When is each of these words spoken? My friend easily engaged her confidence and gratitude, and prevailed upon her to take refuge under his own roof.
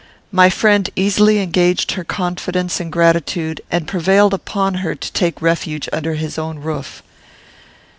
My 0.31 0.49
friend 0.49 0.89
easily 0.95 1.37
engaged 1.37 1.91
her 1.91 2.03
confidence 2.03 2.79
and 2.79 2.91
gratitude, 2.91 3.61
and 3.69 3.87
prevailed 3.87 4.33
upon 4.33 4.73
her 4.81 4.95
to 4.95 5.11
take 5.13 5.43
refuge 5.43 5.87
under 5.93 6.15
his 6.15 6.39
own 6.39 6.57
roof. 6.57 7.03